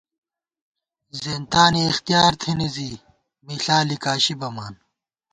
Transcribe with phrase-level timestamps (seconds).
[1.21, 2.91] زېنتانی اختیار تھنی زِی،
[3.45, 4.73] مِݪا لِکاشی بَمان